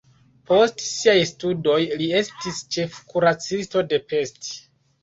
Post 0.51 0.81
siaj 0.85 1.15
studoj 1.33 1.77
li 2.01 2.09
estis 2.23 2.65
ĉefkuracisto 2.79 3.87
de 3.93 4.07
Pest. 4.11 4.53